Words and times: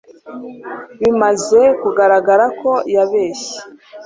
Bimaze 1.01 1.61
kugaragara 1.81 2.45
ko 2.59 2.71
yabeshye. 2.95 3.57